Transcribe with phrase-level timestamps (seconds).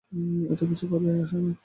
[0.51, 1.51] এতে কিছু যায় আসে না।